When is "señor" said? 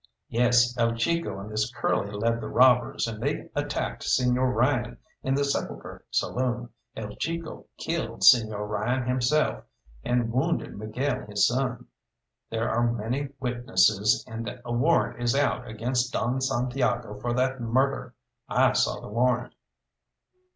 4.01-4.51, 8.21-8.67